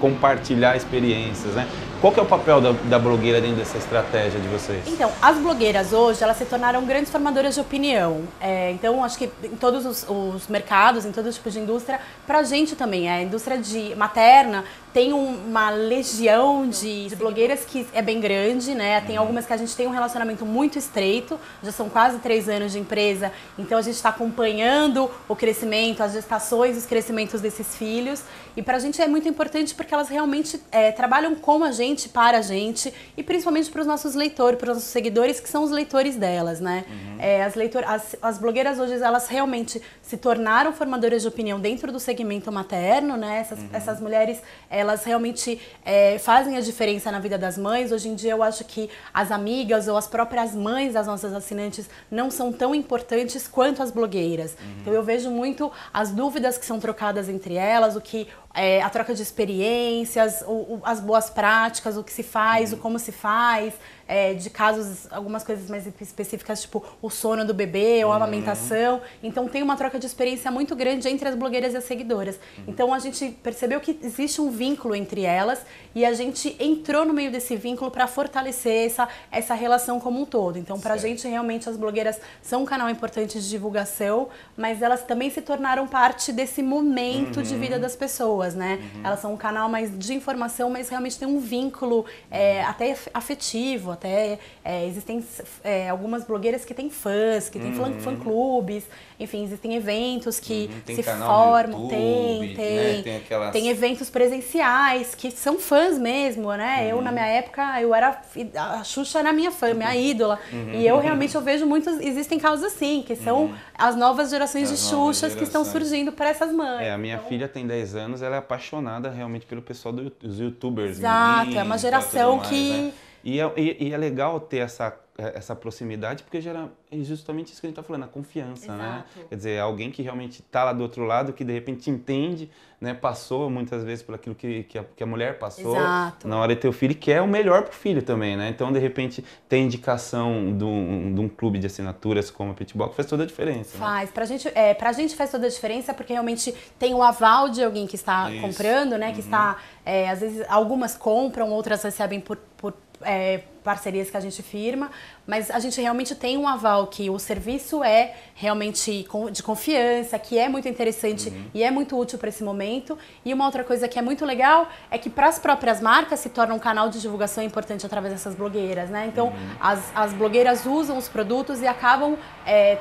[0.00, 1.68] compartilhar experiências, né?
[2.00, 4.82] Qual que é o papel da, da blogueira dentro dessa estratégia de vocês?
[4.86, 8.24] Então, as blogueiras hoje, elas se tornaram grandes formadoras de opinião.
[8.40, 12.38] É, então, acho que em todos os, os mercados, em todo tipo de indústria, para
[12.38, 13.08] a gente também.
[13.08, 19.00] A indústria de materna tem uma legião de, blogueiras que é bem grande, né?
[19.00, 22.70] Tem algumas que a gente tem um relacionamento muito estreito, já são quase três anos
[22.70, 28.22] de empresa, então a gente está acompanhando o crescimento, as gestações, os crescimentos desses filhos.
[28.56, 32.08] E para a gente é muito importante porque elas realmente é, trabalham com a gente,
[32.08, 35.64] para a gente, e principalmente para os nossos leitores, para os nossos seguidores, que são
[35.64, 36.84] os leitores delas, né?
[36.88, 37.16] Uhum.
[37.18, 41.90] É, as, leitor, as, as blogueiras hoje, elas realmente se tornaram formadoras de opinião dentro
[41.90, 43.40] do segmento materno, né?
[43.40, 43.68] Essas, uhum.
[43.72, 44.40] essas mulheres,
[44.84, 47.90] elas realmente é, fazem a diferença na vida das mães.
[47.90, 51.88] Hoje em dia eu acho que as amigas ou as próprias mães das nossas assinantes
[52.10, 54.52] não são tão importantes quanto as blogueiras.
[54.52, 54.76] Uhum.
[54.80, 58.88] Então eu vejo muito as dúvidas que são trocadas entre elas, o que é, a
[58.88, 62.78] troca de experiências, o, o, as boas práticas, o que se faz, uhum.
[62.78, 63.74] o como se faz,
[64.06, 68.22] é, de casos, algumas coisas mais específicas, tipo o sono do bebê ou a uhum.
[68.22, 69.00] amamentação.
[69.22, 72.38] Então tem uma troca de experiência muito grande entre as blogueiras e as seguidoras.
[72.58, 72.64] Uhum.
[72.68, 75.64] Então a gente percebeu que existe um vínculo entre elas
[75.94, 80.24] e a gente entrou no meio desse vínculo para fortalecer essa, essa relação como um
[80.24, 80.58] todo.
[80.58, 85.04] Então, para a gente, realmente, as blogueiras são um canal importante de divulgação, mas elas
[85.04, 87.42] também se tornaram parte desse momento uhum.
[87.42, 88.80] de vida das pessoas, né?
[88.94, 89.00] Uhum.
[89.04, 93.92] Elas são um canal mais de informação, mas realmente tem um vínculo é, até afetivo,
[93.94, 95.24] até é, existem
[95.62, 98.00] é, algumas blogueiras que têm fãs, que têm uhum.
[98.00, 98.84] fã-clubes,
[99.18, 100.96] enfim, existem eventos que uhum.
[100.96, 102.54] se formam, YouTube, tem, né?
[102.54, 103.02] tem, né?
[103.02, 103.52] tem, aquelas...
[103.52, 106.82] tem eventos presenciais que são fãs mesmo, né?
[106.82, 106.88] Uhum.
[106.88, 108.20] Eu, na minha época, eu era.
[108.56, 110.38] A Xuxa era minha fã, minha ídola.
[110.52, 110.74] Uhum.
[110.74, 112.00] E eu realmente eu vejo muitos.
[112.00, 113.54] Existem casos assim, que são uhum.
[113.78, 115.34] as novas gerações as de Xuxas gerações.
[115.36, 116.82] que estão surgindo para essas mães.
[116.82, 117.28] É, a minha então...
[117.28, 120.98] filha tem 10 anos, ela é apaixonada realmente pelo pessoal dos youtubers.
[120.98, 122.70] Exato, é uma geração mais, que.
[122.70, 122.92] Né?
[123.24, 127.60] E é, e, e é legal ter essa essa proximidade, porque gera é justamente isso
[127.60, 128.84] que a gente está falando, a confiança, né?
[128.84, 129.18] Exato.
[129.18, 129.26] né?
[129.28, 132.50] Quer dizer, alguém que realmente está lá do outro lado, que de repente entende,
[132.80, 132.94] né?
[132.94, 136.26] Passou muitas vezes por aquilo que, que, a, que a mulher passou Exato.
[136.26, 138.48] na hora de ter o filho e quer o melhor para o filho também, né?
[138.48, 142.96] Então, de repente, tem indicação de um, de um clube de assinaturas como a Pitbox
[142.96, 143.78] faz toda a diferença.
[143.78, 143.84] Né?
[143.84, 144.08] Faz.
[144.08, 144.14] Né?
[144.14, 147.62] Pra, gente, é, pra gente faz toda a diferença porque realmente tem o aval de
[147.62, 148.40] alguém que está isso.
[148.40, 149.12] comprando, né?
[149.12, 149.24] Que uhum.
[149.24, 154.42] está, é, às vezes, algumas compram, outras recebem por, por é, parcerias que a gente
[154.42, 154.90] firma,
[155.26, 160.38] mas a gente realmente tem um aval que o serviço é realmente de confiança, que
[160.38, 161.44] é muito interessante uhum.
[161.54, 162.98] e é muito útil para esse momento.
[163.24, 166.28] E uma outra coisa que é muito legal é que para as próprias marcas se
[166.28, 169.06] torna um canal de divulgação importante através dessas blogueiras, né?
[169.10, 169.50] Então uhum.
[169.58, 172.78] as, as blogueiras usam os produtos e acabam é,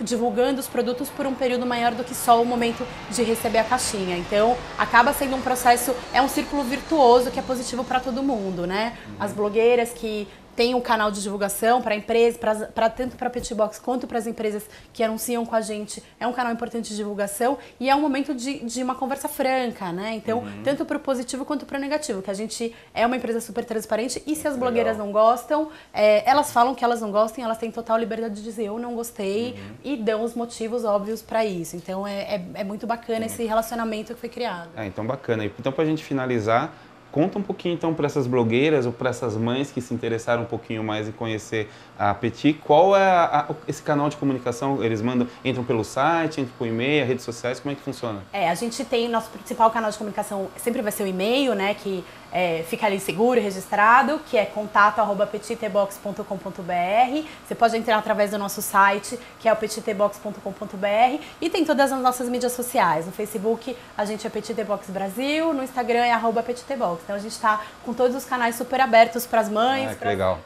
[0.00, 3.64] divulgando os produtos por um período maior do que só o momento de receber a
[3.64, 4.18] caixinha.
[4.18, 8.66] Então acaba sendo um processo, é um círculo virtuoso que é positivo para todo mundo,
[8.66, 8.96] né?
[9.06, 9.16] Uhum.
[9.20, 10.15] As blogueiras que
[10.56, 12.40] tem um canal de divulgação para empresas,
[12.74, 16.02] para tanto para a Petbox quanto para as empresas que anunciam com a gente.
[16.18, 19.92] É um canal importante de divulgação e é um momento de, de uma conversa franca,
[19.92, 20.14] né?
[20.14, 20.62] Então, uhum.
[20.64, 23.64] tanto para o positivo quanto para o negativo, que a gente é uma empresa super
[23.64, 25.06] transparente e se as blogueiras Legal.
[25.06, 28.64] não gostam, é, elas falam que elas não gostam, elas têm total liberdade de dizer
[28.64, 29.76] eu não gostei uhum.
[29.84, 31.76] e dão os motivos óbvios para isso.
[31.76, 33.26] Então, é, é, é muito bacana uhum.
[33.26, 34.70] esse relacionamento que foi criado.
[34.74, 35.44] É, então bacana.
[35.44, 36.72] Então, para a gente finalizar,
[37.10, 40.46] Conta um pouquinho então para essas blogueiras ou para essas mães que se interessaram um
[40.46, 44.84] pouquinho mais em conhecer a Petit, qual é a, a, esse canal de comunicação?
[44.84, 48.22] Eles mandam, entram pelo site, entram por e-mail, redes sociais, como é que funciona?
[48.32, 51.74] É, a gente tem nosso principal canal de comunicação sempre vai ser o e-mail, né,
[51.74, 57.28] que é, fica ali seguro e registrado, que é contato@petitebox.com.br.
[57.46, 62.00] Você pode entrar através do nosso site, que é o petitebox.com.br, e tem todas as
[62.00, 63.06] nossas mídias sociais.
[63.06, 67.02] No Facebook a gente é Petitebox Brasil, no Instagram é @petitebox.
[67.04, 69.96] Então a gente está com todos os canais super abertos para as mães, ah,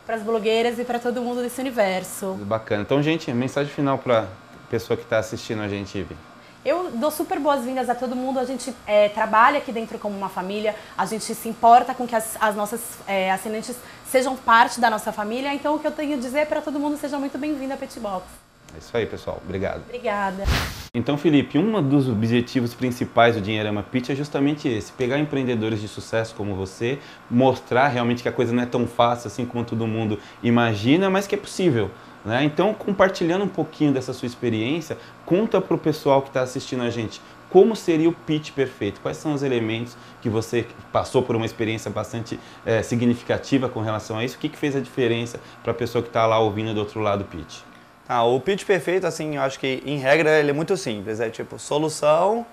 [0.07, 2.39] para as blogueiras e para todo mundo desse universo.
[2.43, 2.83] Bacana.
[2.83, 4.29] Então, gente, mensagem final para
[4.71, 6.17] pessoa que está assistindo a gente, Ivi.
[6.65, 8.39] Eu dou super boas-vindas a todo mundo.
[8.39, 12.15] A gente é, trabalha aqui dentro como uma família, a gente se importa com que
[12.15, 15.55] as, as nossas é, assinantes sejam parte da nossa família.
[15.55, 17.77] Então, o que eu tenho a dizer é para todo mundo: seja muito bem-vindo à
[17.79, 18.27] Petbox.
[18.75, 19.41] É isso aí, pessoal.
[19.43, 19.83] Obrigado.
[19.89, 20.45] Obrigada.
[20.93, 25.89] Então, Felipe, um dos objetivos principais do Dinheirama Pitch é justamente esse: pegar empreendedores de
[25.89, 26.99] sucesso como você,
[27.31, 31.27] mostrar realmente que a coisa não é tão fácil assim como todo mundo imagina, mas
[31.27, 31.91] que é possível.
[32.25, 32.45] Né?
[32.45, 36.91] Então, compartilhando um pouquinho dessa sua experiência, conta para o pessoal que está assistindo a
[36.91, 41.45] gente como seria o pitch perfeito, quais são os elementos que você passou por uma
[41.45, 45.73] experiência bastante é, significativa com relação a isso, o que, que fez a diferença para
[45.73, 47.63] a pessoa que está lá ouvindo do outro lado do pitch?
[48.09, 51.29] Ah, o pitch perfeito, assim, eu acho que em regra ele é muito simples, é
[51.29, 52.47] tipo solução,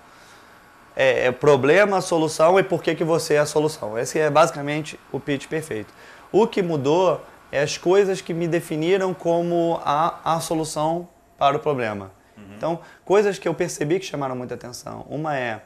[0.96, 3.98] é, é problema, solução e por que, que você é a solução.
[3.98, 5.94] Esse é basicamente o pitch perfeito.
[6.32, 11.08] O que mudou é as coisas que me definiram como a, a solução
[11.38, 12.12] para o problema.
[12.38, 12.44] Uhum.
[12.56, 15.06] Então, coisas que eu percebi que chamaram muita atenção.
[15.10, 15.62] Uma é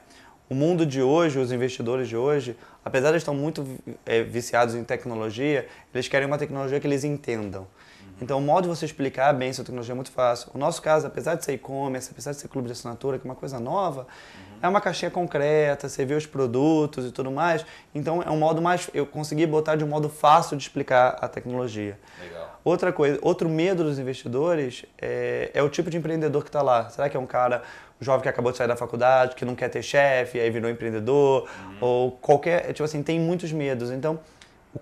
[0.50, 3.66] o mundo de hoje, os investidores de hoje, apesar de estar muito
[4.06, 7.62] é, viciados em tecnologia, eles querem uma tecnologia que eles entendam.
[7.62, 8.08] Uhum.
[8.22, 10.52] Então, o modo de você explicar bem essa tecnologia é muito fácil.
[10.54, 13.30] O nosso caso, apesar de ser e-commerce, apesar de ser clube de assinatura, que é
[13.30, 17.66] uma coisa nova, uhum é uma caixinha concreta, você vê os produtos e tudo mais.
[17.94, 18.90] Então é um modo mais.
[18.94, 21.98] Eu consegui botar de um modo fácil de explicar a tecnologia.
[22.22, 22.60] Legal.
[22.64, 26.90] Outra coisa, outro medo dos investidores é, é o tipo de empreendedor que está lá.
[26.90, 27.64] Será que é um cara,
[28.00, 30.70] um jovem que acabou de sair da faculdade, que não quer ter chefe, aí virou
[30.70, 31.78] empreendedor, uhum.
[31.82, 32.72] ou qualquer.
[32.74, 33.90] Tipo assim, tem muitos medos.
[33.90, 34.20] Então,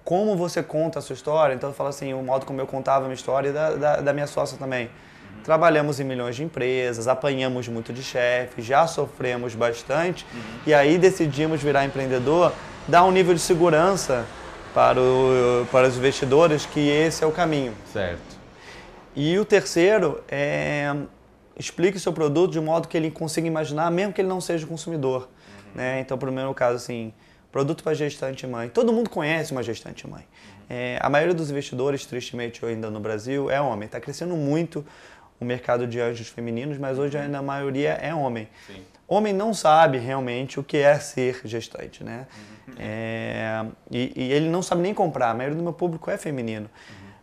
[0.04, 3.06] como você conta a sua história, então eu falo assim, o modo como eu contava
[3.06, 4.90] a minha história e da, da, da minha sócia também.
[5.44, 10.26] Trabalhamos em milhões de empresas, apanhamos muito de chefe, já sofremos bastante
[10.66, 12.54] e aí decidimos virar empreendedor,
[12.88, 14.26] dar um nível de segurança
[14.74, 17.74] para, o, para os investidores que esse é o caminho.
[17.92, 18.40] Certo.
[19.16, 20.94] E o terceiro é
[21.60, 24.66] explique o seu produto de modo que ele consiga imaginar, mesmo que ele não seja
[24.66, 25.28] consumidor.
[25.76, 26.00] Né?
[26.00, 27.14] Então, para o meu caso, assim,
[27.52, 28.70] produto para gestante mãe.
[28.70, 30.26] Todo mundo conhece uma gestante mãe.
[30.70, 33.86] É, a maioria dos investidores, tristemente ainda no Brasil, é homem.
[33.86, 34.86] Está crescendo muito
[35.40, 38.48] o mercado de anjos femininos, mas hoje ainda a maioria é homem.
[38.68, 38.84] Sim.
[39.08, 42.28] Homem não sabe realmente o que é ser gestante, né?
[42.78, 45.32] É, e, e, ele não sabe nem comprar.
[45.32, 46.70] A maioria do meu público é feminino.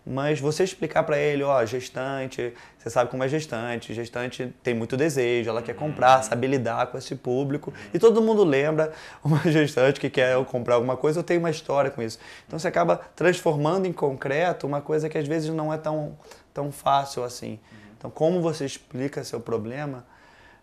[0.09, 4.97] Mas você explicar para ele, ó, gestante, você sabe como é gestante, gestante tem muito
[4.97, 7.75] desejo, ela quer comprar, sabe lidar com esse público.
[7.93, 11.91] E todo mundo lembra uma gestante que quer comprar alguma coisa, eu tenho uma história
[11.91, 12.21] com isso.
[12.47, 16.17] Então você acaba transformando em concreto uma coisa que às vezes não é tão,
[16.55, 17.59] tão fácil assim.
[17.99, 20.05] Então, como você explica seu problema,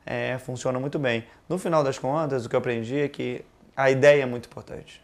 [0.05, 1.25] é, funciona muito bem.
[1.47, 3.43] No final das contas, o que eu aprendi é que
[3.75, 5.03] a ideia é muito importante,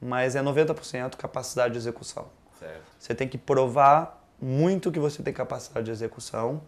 [0.00, 2.26] mas é 90% capacidade de execução.
[2.58, 2.82] Certo.
[2.98, 6.62] Você tem que provar muito que você tem capacidade de execução.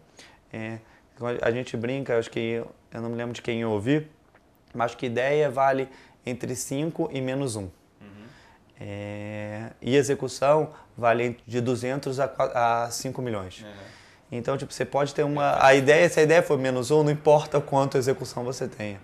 [0.51, 0.79] É,
[1.41, 4.09] a gente brinca, acho que eu não me lembro de quem eu ouvi,
[4.73, 5.87] mas que ideia vale
[6.25, 7.59] entre 5 e menos 1.
[7.59, 7.63] Um.
[7.63, 7.69] Uhum.
[8.79, 13.61] É, e execução vale de 200 a, a 5 milhões.
[13.61, 13.98] Uhum.
[14.31, 15.63] Então, tipo, você pode ter uma.
[15.63, 18.99] A ideia, se a ideia for menos um, não importa quanto execução você tenha.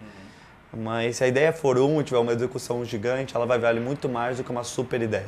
[0.73, 0.83] Uhum.
[0.83, 4.07] Mas se a ideia for um e tiver uma execução gigante, ela vai valer muito
[4.07, 5.25] mais do que uma super ideia.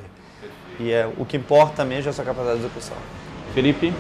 [0.80, 2.98] E é, o que importa mesmo é a sua capacidade de execução.
[3.54, 3.94] Felipe,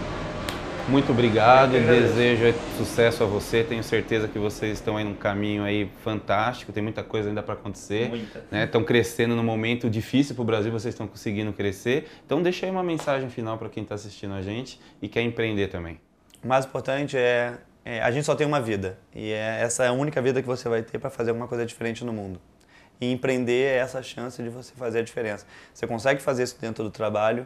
[0.87, 5.91] muito obrigado, desejo sucesso a você, tenho certeza que vocês estão aí num caminho aí
[6.03, 8.45] fantástico, tem muita coisa ainda para acontecer, muita.
[8.49, 8.63] Né?
[8.63, 12.71] Estão crescendo num momento difícil para o Brasil, vocês estão conseguindo crescer, então deixa aí
[12.71, 15.99] uma mensagem final para quem está assistindo a gente e quer empreender também.
[16.43, 19.87] O mais importante é, é, a gente só tem uma vida e é, essa é
[19.87, 22.39] a única vida que você vai ter para fazer alguma coisa diferente no mundo.
[22.99, 25.45] E empreender é essa chance de você fazer a diferença.
[25.73, 27.45] Você consegue fazer isso dentro do trabalho,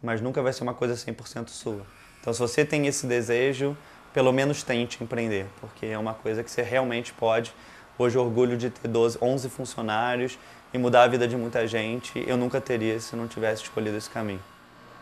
[0.00, 1.84] mas nunca vai ser uma coisa 100% sua.
[2.22, 3.76] Então, se você tem esse desejo,
[4.14, 7.52] pelo menos tente empreender, porque é uma coisa que você realmente pode.
[7.98, 10.38] Hoje, orgulho de ter 12, 11 funcionários
[10.72, 14.08] e mudar a vida de muita gente, eu nunca teria se não tivesse escolhido esse
[14.08, 14.40] caminho.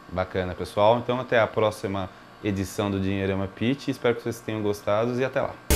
[0.08, 0.98] Bacana, pessoal.
[0.98, 2.08] Então, até a próxima
[2.42, 3.88] edição do Dinheirama Pitch.
[3.88, 5.69] Espero que vocês tenham gostado e até lá.